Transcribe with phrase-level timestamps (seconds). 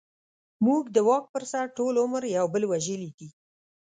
[0.65, 3.29] موږ د واک پر سر ټول عمر يو بل وژلې دي.